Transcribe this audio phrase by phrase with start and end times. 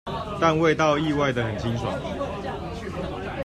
[0.41, 1.93] 但味道意外地很清爽